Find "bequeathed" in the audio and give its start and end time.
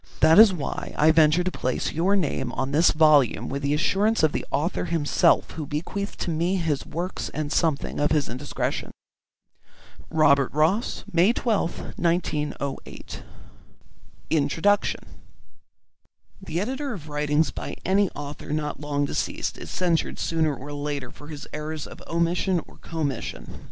5.67-6.19